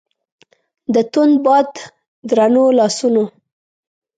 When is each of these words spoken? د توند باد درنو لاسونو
د 0.93 0.95
توند 1.11 1.35
باد 1.45 1.69
درنو 2.29 2.65
لاسونو 2.77 3.23